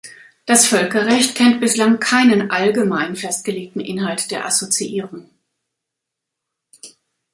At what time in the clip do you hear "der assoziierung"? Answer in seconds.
4.31-5.29